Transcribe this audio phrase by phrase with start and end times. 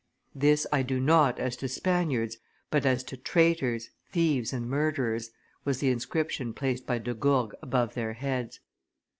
[0.33, 2.37] "This I do not as to Spaniards,
[2.71, 5.29] but as to traitors, thieves, and murderers,"
[5.63, 8.59] was the inscription placed by De Gourgues above their heads.